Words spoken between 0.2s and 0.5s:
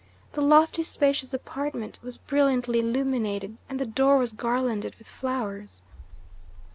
The